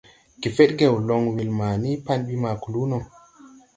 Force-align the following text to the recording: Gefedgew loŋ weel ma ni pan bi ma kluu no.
Gefedgew 0.41 0.95
loŋ 1.07 1.23
weel 1.33 1.51
ma 1.59 1.67
ni 1.83 1.91
pan 2.05 2.19
bi 2.27 2.35
ma 2.43 2.51
kluu 2.63 2.85
no. 2.91 2.99